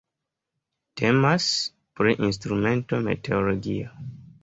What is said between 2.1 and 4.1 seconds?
instrumento meteologia.